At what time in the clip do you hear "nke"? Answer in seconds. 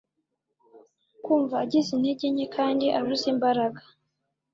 2.33-2.45